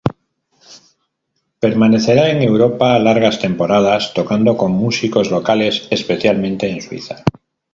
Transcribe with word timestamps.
Permanecerá 1.63 2.31
en 2.31 2.41
Europa 2.41 2.97
largas 2.97 3.37
temporadas, 3.45 4.13
tocando 4.15 4.51
con 4.57 4.71
músicos 4.71 5.29
locales, 5.29 5.87
especialmente 5.91 6.67
en 6.71 6.81
Suiza. 6.81 7.23